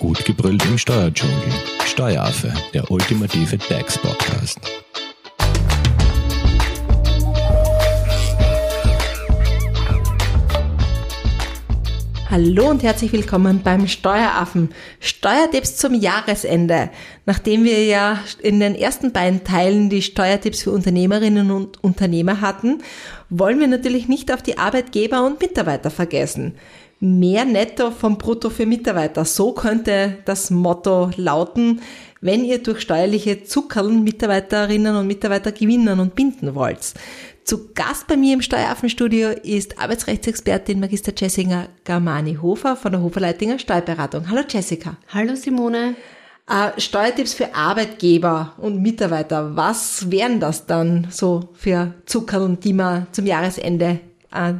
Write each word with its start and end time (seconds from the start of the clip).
Gut 0.00 0.24
gebrüllt 0.24 0.64
im 0.64 0.78
Steuerdschungel. 0.78 1.36
Steueraffe, 1.84 2.50
der 2.72 2.90
ultimative 2.90 3.58
DAX-Podcast. 3.58 4.58
Hallo 12.30 12.70
und 12.70 12.82
herzlich 12.82 13.12
willkommen 13.12 13.60
beim 13.62 13.88
Steueraffen. 13.88 14.70
Steuertipps 15.00 15.76
zum 15.76 15.92
Jahresende. 15.92 16.88
Nachdem 17.26 17.64
wir 17.64 17.84
ja 17.84 18.20
in 18.40 18.58
den 18.58 18.74
ersten 18.74 19.12
beiden 19.12 19.44
Teilen 19.44 19.90
die 19.90 20.00
Steuertipps 20.00 20.62
für 20.62 20.70
Unternehmerinnen 20.70 21.50
und 21.50 21.84
Unternehmer 21.84 22.40
hatten, 22.40 22.82
wollen 23.28 23.60
wir 23.60 23.68
natürlich 23.68 24.08
nicht 24.08 24.32
auf 24.32 24.40
die 24.42 24.56
Arbeitgeber 24.56 25.26
und 25.26 25.42
Mitarbeiter 25.42 25.90
vergessen 25.90 26.54
mehr 27.00 27.46
Netto 27.46 27.90
vom 27.90 28.18
Brutto 28.18 28.50
für 28.50 28.66
Mitarbeiter. 28.66 29.24
So 29.24 29.52
könnte 29.52 30.18
das 30.26 30.50
Motto 30.50 31.10
lauten, 31.16 31.80
wenn 32.20 32.44
ihr 32.44 32.62
durch 32.62 32.80
steuerliche 32.80 33.42
Zuckerln 33.42 34.04
Mitarbeiterinnen 34.04 34.94
und 34.94 35.06
Mitarbeiter 35.06 35.52
gewinnen 35.52 35.98
und 35.98 36.14
binden 36.14 36.54
wollt. 36.54 36.94
Zu 37.44 37.72
Gast 37.74 38.06
bei 38.06 38.16
mir 38.16 38.34
im 38.34 38.42
Steueraffenstudio 38.42 39.30
ist 39.30 39.78
Arbeitsrechtsexpertin 39.78 40.78
Magister 40.78 41.12
Jessica 41.16 41.68
Garmani-Hofer 41.84 42.76
von 42.76 42.92
der 42.92 43.02
Hoferleitinger 43.02 43.58
Steuerberatung. 43.58 44.28
Hallo 44.30 44.42
Jessica. 44.46 44.96
Hallo 45.08 45.34
Simone. 45.34 45.96
Äh, 46.48 46.78
Steuertipps 46.78 47.32
für 47.32 47.54
Arbeitgeber 47.54 48.52
und 48.58 48.82
Mitarbeiter. 48.82 49.56
Was 49.56 50.10
wären 50.10 50.38
das 50.38 50.66
dann 50.66 51.06
so 51.10 51.48
für 51.54 51.94
Zuckerln, 52.04 52.60
die 52.60 52.74
man 52.74 53.06
zum 53.12 53.24
Jahresende 53.24 54.00
äh, 54.32 54.54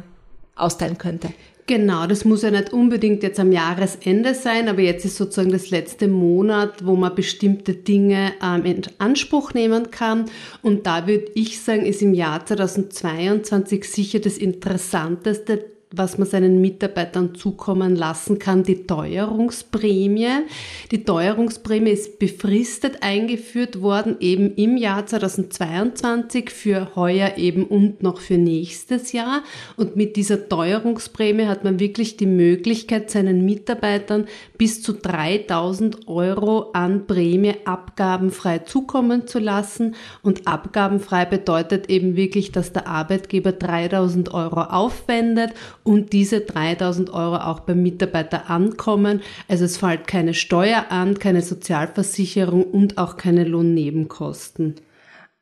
austeilen 0.55 0.97
könnte? 0.97 1.29
Genau, 1.67 2.07
das 2.07 2.25
muss 2.25 2.41
ja 2.41 2.51
nicht 2.51 2.73
unbedingt 2.73 3.23
jetzt 3.23 3.39
am 3.39 3.51
Jahresende 3.51 4.33
sein, 4.33 4.67
aber 4.67 4.81
jetzt 4.81 5.05
ist 5.05 5.17
sozusagen 5.17 5.51
das 5.51 5.69
letzte 5.69 6.07
Monat, 6.07 6.85
wo 6.85 6.95
man 6.95 7.15
bestimmte 7.15 7.73
Dinge 7.73 8.33
ähm, 8.43 8.65
in 8.65 8.81
Anspruch 8.97 9.53
nehmen 9.53 9.91
kann. 9.91 10.25
Und 10.61 10.85
da 10.85 11.07
würde 11.07 11.31
ich 11.35 11.61
sagen, 11.61 11.85
ist 11.85 12.01
im 12.01 12.13
Jahr 12.13 12.45
2022 12.45 13.85
sicher 13.85 14.19
das 14.19 14.37
Interessanteste 14.37 15.65
was 15.93 16.17
man 16.17 16.27
seinen 16.27 16.61
Mitarbeitern 16.61 17.35
zukommen 17.35 17.95
lassen 17.95 18.39
kann, 18.39 18.63
die 18.63 18.87
Teuerungsprämie. 18.87 20.45
Die 20.89 21.03
Teuerungsprämie 21.03 21.91
ist 21.91 22.17
befristet 22.17 22.99
eingeführt 23.01 23.81
worden, 23.81 24.15
eben 24.21 24.55
im 24.55 24.77
Jahr 24.77 25.05
2022 25.05 26.49
für 26.49 26.95
heuer 26.95 27.33
eben 27.37 27.65
und 27.65 28.01
noch 28.01 28.21
für 28.21 28.37
nächstes 28.37 29.11
Jahr. 29.11 29.43
Und 29.75 29.97
mit 29.97 30.15
dieser 30.15 30.47
Teuerungsprämie 30.47 31.45
hat 31.45 31.65
man 31.65 31.79
wirklich 31.79 32.15
die 32.15 32.25
Möglichkeit, 32.25 33.11
seinen 33.11 33.43
Mitarbeitern 33.43 34.27
bis 34.57 34.81
zu 34.81 34.93
3000 34.93 36.07
Euro 36.07 36.71
an 36.71 37.05
Prämie 37.05 37.55
abgabenfrei 37.65 38.59
zukommen 38.59 39.27
zu 39.27 39.39
lassen. 39.39 39.95
Und 40.21 40.47
abgabenfrei 40.47 41.25
bedeutet 41.25 41.89
eben 41.89 42.15
wirklich, 42.15 42.53
dass 42.53 42.71
der 42.71 42.87
Arbeitgeber 42.87 43.51
3000 43.51 44.33
Euro 44.33 44.61
aufwendet 44.61 45.51
und 45.83 46.13
diese 46.13 46.41
3000 46.41 47.11
Euro 47.11 47.37
auch 47.37 47.61
beim 47.61 47.81
Mitarbeiter 47.81 48.49
ankommen. 48.49 49.21
Also 49.47 49.65
es 49.65 49.77
fällt 49.77 50.07
keine 50.07 50.33
Steuer 50.33 50.85
an, 50.89 51.19
keine 51.19 51.41
Sozialversicherung 51.41 52.63
und 52.63 52.97
auch 52.97 53.17
keine 53.17 53.43
Lohnnebenkosten. 53.43 54.75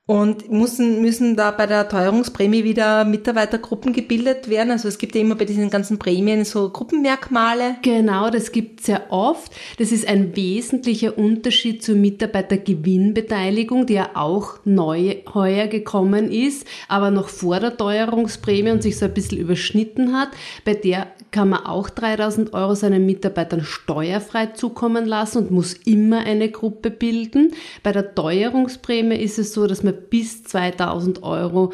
Und 0.10 0.52
müssen, 0.52 1.04
müssen 1.04 1.36
da 1.36 1.52
bei 1.52 1.68
der 1.68 1.88
Teuerungsprämie 1.88 2.64
wieder 2.64 3.06
Mitarbeitergruppen 3.06 3.94
gebildet 3.94 4.50
werden? 4.50 4.72
Also 4.72 4.88
es 4.88 4.98
gibt 4.98 5.14
ja 5.14 5.22
immer 5.22 5.36
bei 5.36 5.46
diesen 5.46 5.70
ganzen 5.70 6.00
Prämien 6.00 6.46
so 6.46 6.72
Gruppenmerkmale. 6.72 7.76
Genau, 7.84 8.32
das 8.32 8.52
gibt 8.52 8.80
es 8.80 8.88
sehr 8.88 9.12
oft. 9.12 9.52
Das 9.78 9.92
ist 9.92 10.08
ein 10.08 10.36
wesentlicher 10.36 11.16
Unterschied 11.16 11.84
zur 11.84 11.94
Mitarbeitergewinnbeteiligung, 11.94 13.86
die 13.86 13.94
ja 13.94 14.10
auch 14.16 14.58
neu 14.66 15.18
heuer 15.32 15.68
gekommen 15.68 16.32
ist, 16.32 16.66
aber 16.88 17.12
noch 17.12 17.30
vor 17.30 17.60
der 17.60 17.78
Teuerungsprämie 17.78 18.72
und 18.72 18.82
sich 18.82 18.98
so 18.98 19.06
ein 19.06 19.14
bisschen 19.14 19.38
überschnitten 19.38 20.18
hat. 20.18 20.30
Bei 20.66 20.74
der 20.74 21.06
kann 21.32 21.50
man 21.50 21.66
auch 21.66 21.90
3000 21.90 22.54
Euro 22.54 22.76
seinen 22.76 23.06
Mitarbeitern 23.06 23.64
steuerfrei 23.64 24.48
zukommen 24.48 25.06
lassen 25.06 25.40
und 25.40 25.52
muss 25.52 25.74
immer 25.74 26.20
eine 26.20 26.50
Gruppe 26.50 26.92
bilden. 26.92 27.54
Bei 27.84 27.92
der 27.92 28.16
Teuerungsprämie 28.16 29.16
ist 29.16 29.40
es 29.40 29.54
so, 29.54 29.68
dass 29.68 29.84
man 29.84 29.96
bis 30.10 30.44
2000 30.44 31.24
Euro 31.24 31.72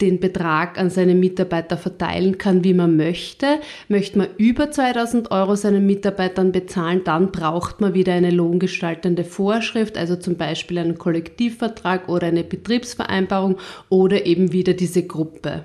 den 0.00 0.20
Betrag 0.20 0.78
an 0.78 0.90
seine 0.90 1.14
Mitarbeiter 1.14 1.76
verteilen 1.76 2.38
kann, 2.38 2.62
wie 2.62 2.74
man 2.74 2.96
möchte. 2.96 3.58
Möchte 3.88 4.18
man 4.18 4.28
über 4.36 4.70
2000 4.70 5.32
Euro 5.32 5.56
seinen 5.56 5.86
Mitarbeitern 5.86 6.52
bezahlen, 6.52 7.02
dann 7.04 7.32
braucht 7.32 7.80
man 7.80 7.94
wieder 7.94 8.12
eine 8.12 8.30
lohngestaltende 8.30 9.24
Vorschrift, 9.24 9.98
also 9.98 10.14
zum 10.14 10.36
Beispiel 10.36 10.78
einen 10.78 10.98
Kollektivvertrag 10.98 12.08
oder 12.08 12.28
eine 12.28 12.44
Betriebsvereinbarung 12.44 13.58
oder 13.88 14.24
eben 14.24 14.52
wieder 14.52 14.74
diese 14.74 15.04
Gruppe. 15.04 15.64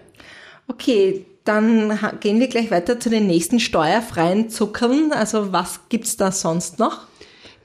Okay, 0.67 1.25
dann 1.43 1.97
gehen 2.19 2.39
wir 2.39 2.47
gleich 2.47 2.71
weiter 2.71 2.99
zu 2.99 3.09
den 3.09 3.27
nächsten 3.27 3.59
steuerfreien 3.59 4.49
Zuckern. 4.49 5.11
Also 5.11 5.51
was 5.51 5.81
gibt's 5.89 6.17
da 6.17 6.31
sonst 6.31 6.79
noch? 6.79 7.07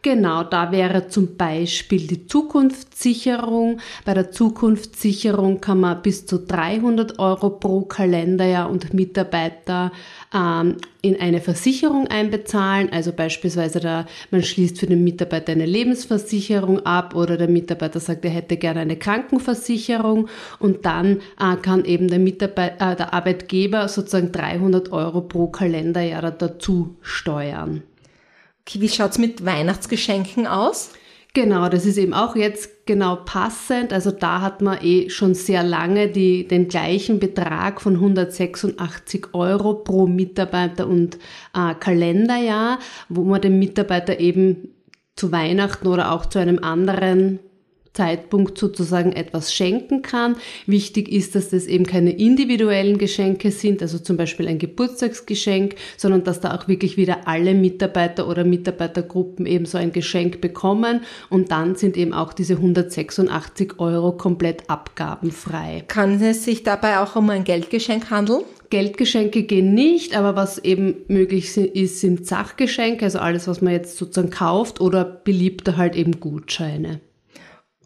Genau, 0.02 0.44
da 0.44 0.70
wäre 0.70 1.08
zum 1.08 1.36
Beispiel 1.36 2.06
die 2.06 2.26
Zukunftssicherung. 2.26 3.80
Bei 4.04 4.14
der 4.14 4.30
Zukunftssicherung 4.30 5.60
kann 5.60 5.80
man 5.80 6.02
bis 6.02 6.24
zu 6.24 6.38
300 6.38 7.18
Euro 7.18 7.50
pro 7.50 7.82
Kalenderjahr 7.82 8.70
und 8.70 8.94
Mitarbeiter 8.94 9.90
ähm, 10.32 10.76
in 11.02 11.20
eine 11.20 11.40
Versicherung 11.40 12.06
einbezahlen. 12.06 12.90
Also 12.92 13.12
beispielsweise 13.12 13.80
da, 13.80 14.06
man 14.30 14.44
schließt 14.44 14.78
für 14.78 14.86
den 14.86 15.02
Mitarbeiter 15.02 15.50
eine 15.50 15.66
Lebensversicherung 15.66 16.86
ab 16.86 17.16
oder 17.16 17.36
der 17.36 17.48
Mitarbeiter 17.48 17.98
sagt, 17.98 18.24
er 18.24 18.30
hätte 18.30 18.56
gerne 18.56 18.80
eine 18.80 18.96
Krankenversicherung 18.96 20.28
und 20.60 20.86
dann 20.86 21.20
äh, 21.40 21.56
kann 21.60 21.84
eben 21.84 22.06
der, 22.06 22.20
Mitarbeiter, 22.20 22.92
äh, 22.92 22.96
der 22.96 23.14
Arbeitgeber 23.14 23.88
sozusagen 23.88 24.30
300 24.30 24.92
Euro 24.92 25.22
pro 25.22 25.48
Kalenderjahr 25.48 26.30
dazu 26.30 26.94
steuern. 27.02 27.82
Wie 28.74 28.88
schaut's 28.88 29.18
mit 29.18 29.44
Weihnachtsgeschenken 29.44 30.46
aus? 30.46 30.90
Genau, 31.34 31.68
das 31.68 31.84
ist 31.84 31.98
eben 31.98 32.14
auch 32.14 32.36
jetzt 32.36 32.86
genau 32.86 33.16
passend. 33.16 33.92
Also 33.92 34.10
da 34.10 34.40
hat 34.40 34.62
man 34.62 34.82
eh 34.82 35.10
schon 35.10 35.34
sehr 35.34 35.62
lange 35.62 36.08
die, 36.08 36.48
den 36.48 36.68
gleichen 36.68 37.20
Betrag 37.20 37.80
von 37.80 37.94
186 37.94 39.34
Euro 39.34 39.74
pro 39.74 40.06
Mitarbeiter 40.06 40.86
und 40.86 41.16
äh, 41.54 41.74
Kalenderjahr, 41.78 42.78
wo 43.08 43.24
man 43.24 43.40
dem 43.42 43.58
Mitarbeiter 43.58 44.18
eben 44.18 44.70
zu 45.16 45.30
Weihnachten 45.30 45.86
oder 45.86 46.12
auch 46.12 46.26
zu 46.26 46.38
einem 46.38 46.60
anderen 46.60 47.40
Zeitpunkt 47.98 48.56
sozusagen 48.58 49.12
etwas 49.12 49.52
schenken 49.52 50.02
kann. 50.02 50.36
Wichtig 50.66 51.08
ist, 51.10 51.34
dass 51.34 51.50
das 51.50 51.66
eben 51.66 51.84
keine 51.84 52.12
individuellen 52.12 52.96
Geschenke 52.96 53.50
sind, 53.50 53.82
also 53.82 53.98
zum 53.98 54.16
Beispiel 54.16 54.46
ein 54.46 54.60
Geburtstagsgeschenk, 54.60 55.74
sondern 55.96 56.22
dass 56.22 56.38
da 56.38 56.54
auch 56.54 56.68
wirklich 56.68 56.96
wieder 56.96 57.26
alle 57.26 57.54
Mitarbeiter 57.54 58.28
oder 58.28 58.44
Mitarbeitergruppen 58.44 59.46
eben 59.46 59.64
so 59.64 59.78
ein 59.78 59.90
Geschenk 59.90 60.40
bekommen 60.40 61.00
und 61.28 61.50
dann 61.50 61.74
sind 61.74 61.96
eben 61.96 62.12
auch 62.12 62.32
diese 62.32 62.54
186 62.54 63.80
Euro 63.80 64.12
komplett 64.12 64.70
abgabenfrei. 64.70 65.82
Kann 65.88 66.22
es 66.22 66.44
sich 66.44 66.62
dabei 66.62 67.00
auch 67.00 67.16
um 67.16 67.28
ein 67.30 67.42
Geldgeschenk 67.42 68.10
handeln? 68.10 68.44
Geldgeschenke 68.70 69.42
gehen 69.42 69.74
nicht, 69.74 70.14
aber 70.14 70.36
was 70.36 70.58
eben 70.58 70.96
möglich 71.08 71.56
ist, 71.56 72.00
sind 72.00 72.26
Sachgeschenke, 72.26 73.06
also 73.06 73.18
alles, 73.18 73.48
was 73.48 73.60
man 73.60 73.72
jetzt 73.72 73.96
sozusagen 73.96 74.30
kauft 74.30 74.80
oder 74.80 75.04
beliebter 75.04 75.76
halt 75.76 75.96
eben 75.96 76.20
Gutscheine. 76.20 77.00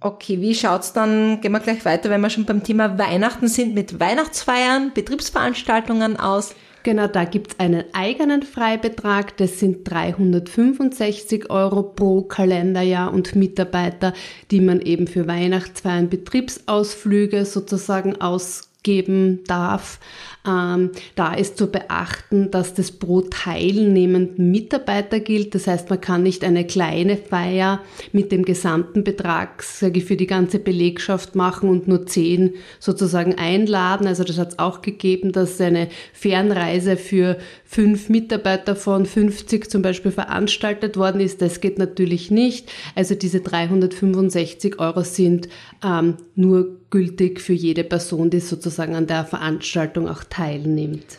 Okay, 0.04 0.40
wie 0.40 0.54
schaut's 0.54 0.92
dann, 0.92 1.40
gehen 1.40 1.52
wir 1.52 1.60
gleich 1.60 1.84
weiter, 1.84 2.10
wenn 2.10 2.20
wir 2.20 2.30
schon 2.30 2.44
beim 2.44 2.64
Thema 2.64 2.98
Weihnachten 2.98 3.46
sind, 3.46 3.72
mit 3.72 4.00
Weihnachtsfeiern, 4.00 4.90
Betriebsveranstaltungen 4.92 6.16
aus? 6.16 6.56
Genau, 6.82 7.06
da 7.06 7.24
gibt's 7.24 7.60
einen 7.60 7.84
eigenen 7.92 8.42
Freibetrag, 8.42 9.36
das 9.36 9.60
sind 9.60 9.88
365 9.88 11.50
Euro 11.50 11.84
pro 11.84 12.22
Kalenderjahr 12.22 13.12
und 13.12 13.36
Mitarbeiter, 13.36 14.12
die 14.50 14.60
man 14.60 14.80
eben 14.80 15.06
für 15.06 15.28
Weihnachtsfeiern, 15.28 16.08
Betriebsausflüge 16.08 17.44
sozusagen 17.44 18.20
ausgeben 18.20 19.44
darf. 19.46 20.00
Ähm, 20.46 20.90
da 21.14 21.34
ist 21.34 21.56
zu 21.56 21.68
beachten, 21.68 22.50
dass 22.50 22.74
das 22.74 22.90
pro 22.90 23.20
teilnehmenden 23.20 24.50
Mitarbeiter 24.50 25.20
gilt. 25.20 25.54
Das 25.54 25.68
heißt, 25.68 25.88
man 25.88 26.00
kann 26.00 26.24
nicht 26.24 26.42
eine 26.42 26.66
kleine 26.66 27.16
Feier 27.16 27.80
mit 28.10 28.32
dem 28.32 28.44
gesamten 28.44 29.04
Betrag 29.04 29.62
sage 29.62 30.00
ich, 30.00 30.04
für 30.04 30.16
die 30.16 30.26
ganze 30.26 30.58
Belegschaft 30.58 31.36
machen 31.36 31.68
und 31.68 31.86
nur 31.86 32.06
zehn 32.06 32.54
sozusagen 32.80 33.36
einladen. 33.36 34.06
Also 34.06 34.24
das 34.24 34.38
hat 34.38 34.52
es 34.52 34.58
auch 34.58 34.82
gegeben, 34.82 35.30
dass 35.30 35.60
eine 35.60 35.88
Fernreise 36.12 36.96
für 36.96 37.38
fünf 37.64 38.08
Mitarbeiter 38.08 38.74
von 38.74 39.06
50 39.06 39.70
zum 39.70 39.82
Beispiel 39.82 40.10
veranstaltet 40.10 40.96
worden 40.96 41.20
ist. 41.20 41.40
Das 41.40 41.60
geht 41.60 41.78
natürlich 41.78 42.30
nicht. 42.30 42.70
Also 42.94 43.14
diese 43.14 43.40
365 43.40 44.80
Euro 44.80 45.02
sind 45.02 45.48
ähm, 45.84 46.16
nur 46.34 46.82
gültig 46.92 47.40
für 47.40 47.54
jede 47.54 47.84
Person, 47.84 48.28
die 48.30 48.40
sozusagen 48.40 48.94
an 48.94 49.06
der 49.06 49.24
Veranstaltung 49.24 50.08
auch 50.08 50.22
teilnimmt. 50.32 51.18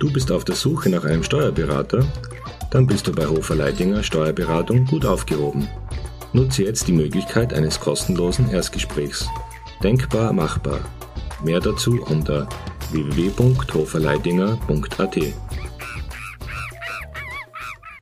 Du 0.00 0.12
bist 0.12 0.32
auf 0.32 0.44
der 0.44 0.56
Suche 0.56 0.90
nach 0.90 1.04
einem 1.04 1.22
Steuerberater? 1.22 2.04
Dann 2.70 2.86
bist 2.86 3.06
du 3.06 3.12
bei 3.12 3.26
Hofer 3.26 3.54
Leidinger 3.54 4.02
Steuerberatung 4.02 4.84
gut 4.86 5.06
aufgehoben. 5.06 5.68
Nutze 6.32 6.64
jetzt 6.64 6.88
die 6.88 6.92
Möglichkeit 6.92 7.54
eines 7.54 7.78
kostenlosen 7.80 8.50
Erstgesprächs. 8.50 9.28
Denkbar 9.82 10.32
machbar. 10.32 10.80
Mehr 11.44 11.60
dazu 11.60 12.02
unter 12.08 12.48
www.hoferleidinger.at. 12.90 15.16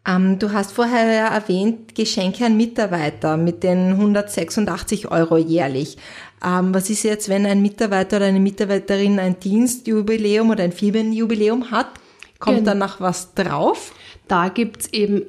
Ähm, 0.07 0.39
du 0.39 0.53
hast 0.53 0.73
vorher 0.73 1.13
ja 1.13 1.29
erwähnt, 1.29 1.95
Geschenke 1.95 2.45
an 2.45 2.57
Mitarbeiter 2.57 3.37
mit 3.37 3.63
den 3.63 3.93
186 3.93 5.11
Euro 5.11 5.39
jährlich. 5.39 5.97
Ähm, 6.45 6.75
was 6.75 6.91
ist 6.91 7.03
jetzt, 7.05 7.29
wenn 7.29 7.47
ein 7.47 7.63
Mitarbeiter 7.63 8.17
oder 8.19 8.27
eine 8.27 8.41
Mitarbeiterin 8.41 9.19
ein 9.19 9.39
Dienstjubiläum 9.41 10.51
oder 10.51 10.65
ein 10.65 10.73
Firmenjubiläum 10.73 11.71
hat? 11.71 11.89
Kommt 12.39 12.59
Genau. 12.59 12.71
dann 12.71 12.79
noch 12.79 13.01
was 13.01 13.35
drauf? 13.35 13.93
Da 14.29 14.49
gibt's 14.49 14.89
eben 14.93 15.23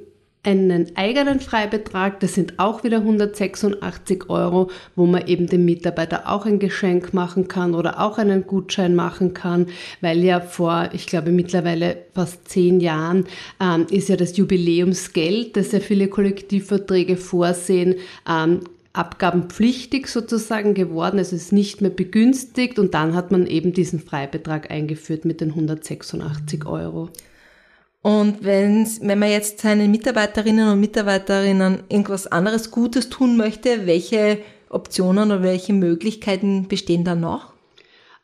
einen 0.43 0.95
eigenen 0.95 1.39
Freibetrag, 1.39 2.19
das 2.19 2.35
sind 2.35 2.59
auch 2.59 2.83
wieder 2.83 2.97
186 2.97 4.29
Euro, 4.29 4.69
wo 4.95 5.05
man 5.07 5.25
eben 5.27 5.47
dem 5.47 5.65
Mitarbeiter 5.65 6.29
auch 6.29 6.45
ein 6.45 6.59
Geschenk 6.59 7.13
machen 7.13 7.47
kann 7.47 7.73
oder 7.73 7.99
auch 7.99 8.19
einen 8.19 8.45
Gutschein 8.45 8.93
machen 8.93 9.33
kann, 9.33 9.67
weil 10.01 10.23
ja 10.23 10.39
vor, 10.39 10.89
ich 10.93 11.07
glaube 11.07 11.31
mittlerweile 11.31 11.97
fast 12.13 12.47
zehn 12.47 12.79
Jahren, 12.79 13.25
ähm, 13.59 13.87
ist 13.89 14.09
ja 14.09 14.17
das 14.17 14.37
Jubiläumsgeld, 14.37 15.57
das 15.57 15.71
ja 15.71 15.79
viele 15.79 16.09
Kollektivverträge 16.09 17.17
vorsehen, 17.17 17.95
ähm, 18.29 18.59
abgabenpflichtig 18.97 20.07
sozusagen 20.07 20.73
geworden, 20.73 21.17
also 21.17 21.35
es 21.35 21.43
ist 21.43 21.51
nicht 21.51 21.81
mehr 21.81 21.89
begünstigt 21.89 22.79
und 22.79 22.93
dann 22.93 23.15
hat 23.15 23.31
man 23.31 23.47
eben 23.47 23.73
diesen 23.73 23.99
Freibetrag 23.99 24.71
eingeführt 24.71 25.25
mit 25.25 25.41
den 25.41 25.49
186 25.49 26.65
Euro. 26.65 27.09
Und 28.01 28.43
wenn 28.43 28.87
man 29.01 29.29
jetzt 29.31 29.61
seinen 29.61 29.89
Mitarbeiterinnen 29.89 30.69
und 30.69 30.79
Mitarbeiterinnen 30.79 31.83
irgendwas 31.89 32.27
anderes 32.27 32.69
Gutes 32.69 33.09
tun 33.09 33.35
möchte, 33.35 33.87
welche 33.87 34.37
Optionen 34.69 35.31
oder 35.31 35.41
welche 35.41 35.73
Möglichkeiten 35.73 36.67
bestehen 36.67 37.03
da 37.03 37.15
noch? 37.15 37.54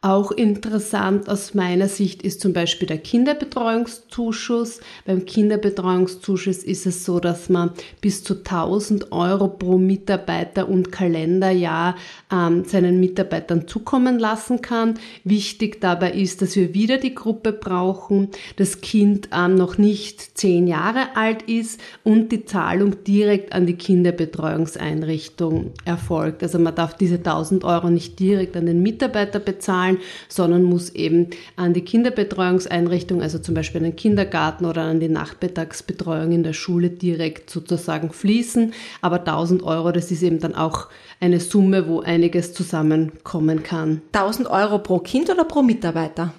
Auch 0.04 0.32
interessant 0.32 1.30
aus 1.30 1.54
meiner 1.54 1.88
Sicht 1.88 2.24
ist 2.24 2.42
zum 2.42 2.54
Beispiel 2.54 2.88
der 2.88 2.98
Kinderbetreuungszuschuss. 2.98 4.80
Beim 5.06 5.26
Kinderbetreuungszuschuss 5.28 6.64
ist 6.64 6.88
es 6.88 7.06
so, 7.06 7.20
dass 7.20 7.50
man 7.50 7.70
bis 8.02 8.24
zu 8.24 8.38
1000 8.38 9.12
Euro 9.12 9.48
pro 9.48 9.78
Mitarbeiter 9.78 10.68
und 10.68 10.92
Kalenderjahr 10.92 11.96
ähm, 12.32 12.64
seinen 12.66 13.00
Mitarbeitern 13.00 13.68
zukommen 13.68 14.18
lassen 14.18 14.64
kann. 14.64 14.96
Wichtig 15.24 15.80
dabei 15.82 16.14
ist, 16.14 16.42
dass 16.42 16.56
wir 16.56 16.74
wieder 16.74 16.98
die 16.98 17.14
Gruppe 17.14 17.54
brauchen, 17.54 18.30
das 18.56 18.82
Kind 18.82 19.30
ähm, 19.32 19.54
noch 19.54 19.78
nicht 19.78 20.36
zehn 20.36 20.66
Jahre 20.66 21.16
alt 21.16 21.44
ist 21.44 21.80
und 22.04 22.32
die 22.32 22.46
Zahlung 22.46 23.04
direkt 23.04 23.54
an 23.54 23.68
die 23.68 23.76
Kinderbetreuungseinrichtung 23.76 25.74
erfolgt. 25.86 26.42
Also 26.42 26.58
man 26.58 26.74
darf 26.74 26.98
diese 26.98 27.18
1000 27.18 27.64
Euro 27.64 27.92
nicht 27.92 28.18
direkt 28.18 28.58
an 28.58 28.66
den 28.66 28.82
Mitarbeiter 28.82 29.38
bezahlen, 29.40 29.91
sondern 30.28 30.64
muss 30.64 30.90
eben 30.90 31.28
an 31.56 31.74
die 31.74 31.82
Kinderbetreuungseinrichtung, 31.82 33.22
also 33.22 33.40
zum 33.40 33.56
Beispiel 33.56 33.80
an 33.80 33.86
den 33.86 33.96
Kindergarten 33.96 34.66
oder 34.66 34.84
an 34.84 35.00
die 35.00 35.10
Nachmittagsbetreuung 35.10 36.32
in 36.32 36.44
der 36.44 36.54
Schule 36.54 36.90
direkt 36.90 37.50
sozusagen 37.50 38.12
fließen. 38.12 38.74
Aber 39.02 39.20
1000 39.20 39.64
Euro, 39.64 39.92
das 39.92 40.12
ist 40.12 40.24
eben 40.24 40.40
dann 40.40 40.56
auch 40.56 40.88
eine 41.20 41.40
Summe, 41.40 41.88
wo 41.88 42.02
einiges 42.02 42.54
zusammenkommen 42.54 43.64
kann. 43.64 44.02
1000 44.14 44.50
Euro 44.50 44.80
pro 44.80 45.00
Kind 45.00 45.30
oder 45.30 45.44
pro 45.44 45.62
Mitarbeiter? 45.62 46.34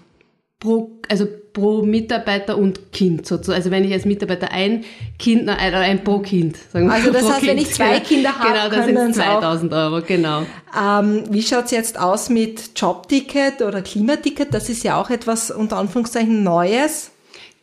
Pro, 0.63 0.93
also 1.09 1.27
pro 1.53 1.83
Mitarbeiter 1.83 2.57
und 2.57 2.93
Kind 2.93 3.27
sozusagen. 3.27 3.57
Also 3.57 3.73
wenn 3.73 3.85
ich 3.85 3.93
als 3.93 4.05
Mitarbeiter 4.05 4.53
ein 4.53 4.85
Kind, 5.19 5.47
nein, 5.47 5.59
oder 5.71 5.81
ein 5.81 6.05
pro 6.05 6.21
Kind, 6.21 6.57
sagen 6.73 6.87
wir 6.87 6.93
Also 6.95 7.11
das 7.11 7.25
heißt, 7.31 7.43
wenn 7.43 7.57
Kind. 7.57 7.69
ich 7.69 7.75
zwei 7.75 7.99
Kinder 8.01 8.39
habe, 8.39 8.53
genau, 8.53 8.69
das 8.69 8.87
sind 8.87 9.21
auch- 9.21 9.41
2000 9.41 9.73
Euro, 9.73 10.03
genau. 10.07 10.43
Ähm, 10.81 11.25
wie 11.31 11.43
schaut's 11.43 11.73
jetzt 11.73 11.99
aus 11.99 12.29
mit 12.31 12.71
Jobticket 12.77 13.61
oder 13.63 13.83
Klimaticket? 13.83 14.55
Das 14.55 14.69
ist 14.69 14.85
ja 14.85 15.01
auch 15.01 15.11
etwas 15.11 15.51
unter 15.51 15.79
Anführungszeichen 15.79 16.43
Neues. 16.45 17.11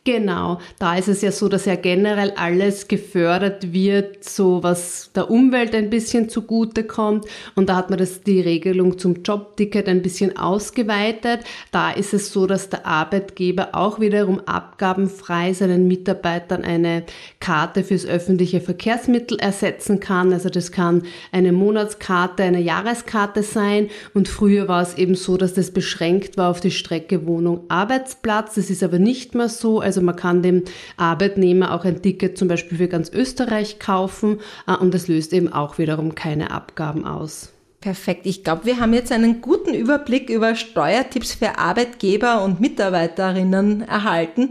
Genau, 0.04 0.60
da 0.78 0.96
ist 0.96 1.08
es 1.08 1.20
ja 1.20 1.30
so, 1.30 1.50
dass 1.50 1.66
ja 1.66 1.74
generell 1.74 2.32
alles 2.34 2.88
gefördert 2.88 3.74
wird, 3.74 4.24
so 4.24 4.62
was 4.62 5.10
der 5.14 5.30
Umwelt 5.30 5.74
ein 5.74 5.90
bisschen 5.90 6.30
zugute 6.30 6.84
kommt. 6.84 7.26
Und 7.54 7.68
da 7.68 7.76
hat 7.76 7.90
man 7.90 7.98
das, 7.98 8.22
die 8.22 8.40
Regelung 8.40 8.98
zum 8.98 9.22
Jobticket 9.22 9.90
ein 9.90 10.00
bisschen 10.00 10.38
ausgeweitet. 10.38 11.40
Da 11.70 11.90
ist 11.90 12.14
es 12.14 12.32
so, 12.32 12.46
dass 12.46 12.70
der 12.70 12.86
Arbeitgeber 12.86 13.74
auch 13.74 14.00
wiederum 14.00 14.40
abgabenfrei 14.40 15.52
seinen 15.52 15.86
Mitarbeitern 15.86 16.64
eine 16.64 17.04
Karte 17.38 17.84
fürs 17.84 18.06
öffentliche 18.06 18.62
Verkehrsmittel 18.62 19.38
ersetzen 19.38 20.00
kann. 20.00 20.32
Also 20.32 20.48
das 20.48 20.72
kann 20.72 21.02
eine 21.30 21.52
Monatskarte, 21.52 22.42
eine 22.42 22.60
Jahreskarte 22.60 23.42
sein. 23.42 23.90
Und 24.14 24.28
früher 24.28 24.66
war 24.66 24.80
es 24.80 24.96
eben 24.96 25.14
so, 25.14 25.36
dass 25.36 25.52
das 25.52 25.72
beschränkt 25.72 26.38
war 26.38 26.48
auf 26.48 26.60
die 26.60 26.70
Strecke 26.70 27.26
Wohnung, 27.26 27.66
Arbeitsplatz. 27.68 28.54
Das 28.54 28.70
ist 28.70 28.82
aber 28.82 28.98
nicht 28.98 29.34
mehr 29.34 29.50
so. 29.50 29.89
Also 29.90 30.02
man 30.02 30.14
kann 30.14 30.40
dem 30.40 30.62
Arbeitnehmer 30.96 31.74
auch 31.74 31.84
ein 31.84 32.00
Ticket 32.00 32.38
zum 32.38 32.46
Beispiel 32.46 32.78
für 32.78 32.86
ganz 32.86 33.10
Österreich 33.10 33.80
kaufen 33.80 34.38
äh, 34.68 34.76
und 34.76 34.94
das 34.94 35.08
löst 35.08 35.32
eben 35.32 35.52
auch 35.52 35.78
wiederum 35.78 36.14
keine 36.14 36.52
Abgaben 36.52 37.04
aus. 37.04 37.50
Perfekt. 37.80 38.24
Ich 38.26 38.44
glaube, 38.44 38.66
wir 38.66 38.78
haben 38.78 38.94
jetzt 38.94 39.10
einen 39.10 39.40
guten 39.40 39.74
Überblick 39.74 40.30
über 40.30 40.54
Steuertipps 40.54 41.32
für 41.32 41.58
Arbeitgeber 41.58 42.44
und 42.44 42.60
Mitarbeiterinnen 42.60 43.82
erhalten. 43.82 44.50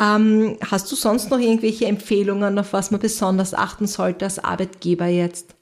Ähm, 0.00 0.56
hast 0.68 0.90
du 0.90 0.96
sonst 0.96 1.30
noch 1.30 1.38
irgendwelche 1.38 1.86
Empfehlungen, 1.86 2.58
auf 2.58 2.72
was 2.72 2.90
man 2.90 3.00
besonders 3.00 3.54
achten 3.54 3.86
sollte 3.86 4.24
als 4.24 4.42
Arbeitgeber 4.42 5.06
jetzt? 5.06 5.54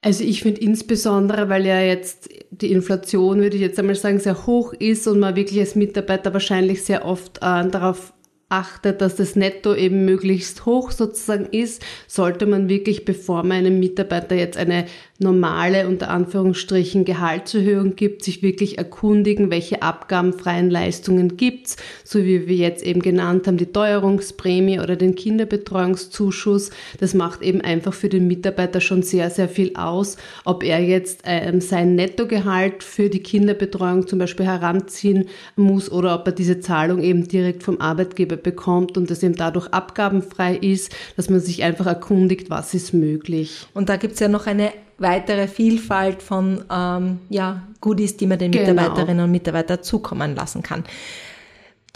Also 0.00 0.24
ich 0.24 0.42
finde 0.42 0.62
insbesondere, 0.62 1.50
weil 1.50 1.66
ja 1.66 1.80
jetzt 1.82 2.30
die 2.50 2.72
Inflation, 2.72 3.40
würde 3.40 3.56
ich 3.56 3.62
jetzt 3.62 3.78
einmal 3.78 3.96
sagen, 3.96 4.18
sehr 4.18 4.46
hoch 4.46 4.72
ist 4.72 5.06
und 5.06 5.20
man 5.20 5.36
wirklich 5.36 5.60
als 5.60 5.74
Mitarbeiter 5.74 6.32
wahrscheinlich 6.32 6.84
sehr 6.84 7.04
oft 7.04 7.38
äh, 7.38 7.68
darauf 7.68 8.14
achtet, 8.50 9.00
dass 9.00 9.16
das 9.16 9.36
Netto 9.36 9.74
eben 9.74 10.04
möglichst 10.04 10.66
hoch 10.66 10.90
sozusagen 10.90 11.46
ist, 11.46 11.82
sollte 12.06 12.46
man 12.46 12.68
wirklich, 12.68 13.04
bevor 13.04 13.42
man 13.42 13.58
einem 13.58 13.80
Mitarbeiter 13.80 14.34
jetzt 14.34 14.58
eine 14.58 14.86
normale, 15.20 15.86
unter 15.86 16.10
Anführungsstrichen, 16.10 17.04
Gehaltserhöhung 17.04 17.94
gibt, 17.94 18.24
sich 18.24 18.42
wirklich 18.42 18.78
erkundigen, 18.78 19.50
welche 19.50 19.82
abgabenfreien 19.82 20.70
Leistungen 20.70 21.36
gibt's, 21.36 21.76
so 22.04 22.24
wie 22.24 22.48
wir 22.48 22.56
jetzt 22.56 22.82
eben 22.82 23.02
genannt 23.02 23.46
haben, 23.46 23.58
die 23.58 23.66
Teuerungsprämie 23.66 24.80
oder 24.80 24.96
den 24.96 25.14
Kinderbetreuungszuschuss. 25.14 26.70
Das 26.98 27.14
macht 27.14 27.42
eben 27.42 27.60
einfach 27.60 27.92
für 27.92 28.08
den 28.08 28.26
Mitarbeiter 28.26 28.80
schon 28.80 29.02
sehr, 29.02 29.30
sehr 29.30 29.48
viel 29.48 29.76
aus, 29.76 30.16
ob 30.44 30.64
er 30.64 30.80
jetzt 30.80 31.20
ähm, 31.24 31.60
sein 31.60 31.94
Nettogehalt 31.94 32.82
für 32.82 33.10
die 33.10 33.22
Kinderbetreuung 33.22 34.06
zum 34.06 34.18
Beispiel 34.18 34.46
heranziehen 34.46 35.28
muss 35.54 35.92
oder 35.92 36.14
ob 36.14 36.26
er 36.26 36.32
diese 36.32 36.60
Zahlung 36.60 37.02
eben 37.02 37.28
direkt 37.28 37.62
vom 37.62 37.80
Arbeitgeber 37.80 38.36
bekommt 38.36 38.96
und 38.96 39.10
das 39.10 39.22
eben 39.22 39.34
dadurch 39.34 39.68
abgabenfrei 39.68 40.56
ist, 40.56 40.94
dass 41.16 41.28
man 41.28 41.40
sich 41.40 41.62
einfach 41.62 41.86
erkundigt, 41.86 42.48
was 42.48 42.72
ist 42.72 42.94
möglich. 42.94 43.66
Und 43.74 43.90
da 43.90 43.96
gibt's 43.96 44.20
ja 44.20 44.28
noch 44.28 44.46
eine 44.46 44.72
weitere 45.00 45.48
Vielfalt 45.48 46.22
von 46.22 46.64
ähm, 46.70 47.18
ja, 47.28 47.62
Goodies, 47.80 48.16
die 48.16 48.26
man 48.26 48.38
den 48.38 48.52
Genau. 48.52 48.70
Mitarbeiterinnen 48.70 49.24
und 49.24 49.30
Mitarbeitern 49.32 49.82
zukommen 49.82 50.36
lassen 50.36 50.62
kann. 50.62 50.84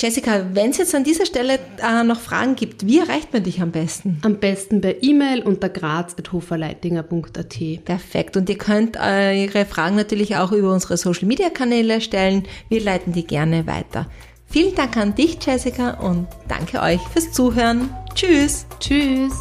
Jessica, 0.00 0.44
wenn 0.52 0.70
es 0.70 0.78
jetzt 0.78 0.94
an 0.94 1.04
dieser 1.04 1.24
Stelle 1.24 1.60
äh, 1.80 2.02
noch 2.02 2.18
Fragen 2.18 2.56
gibt, 2.56 2.84
wie 2.84 2.98
erreicht 2.98 3.32
man 3.32 3.44
dich 3.44 3.62
am 3.62 3.70
besten? 3.70 4.18
Am 4.22 4.40
besten 4.40 4.80
per 4.80 5.02
E-Mail 5.02 5.42
unter 5.42 5.68
graz.hoferleitinger.at. 5.68 7.84
Perfekt. 7.84 8.36
Und 8.36 8.50
ihr 8.50 8.58
könnt 8.58 8.96
eure 8.96 9.64
Fragen 9.64 9.94
natürlich 9.94 10.36
auch 10.36 10.50
über 10.50 10.72
unsere 10.72 10.96
Social 10.96 11.28
Media 11.28 11.48
Kanäle 11.48 12.00
stellen. 12.00 12.42
Wir 12.68 12.82
leiten 12.82 13.12
die 13.12 13.24
gerne 13.24 13.68
weiter. 13.68 14.06
Vielen 14.46 14.74
Dank 14.74 14.96
an 14.96 15.14
dich, 15.14 15.38
Jessica, 15.44 15.92
und 16.00 16.26
danke 16.48 16.80
euch 16.80 17.00
fürs 17.12 17.32
Zuhören. 17.32 17.88
Tschüss. 18.14 18.66
Tschüss! 18.80 19.32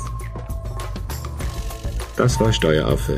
Das 2.15 2.39
war 2.39 2.53
Steueraffe. 2.53 3.17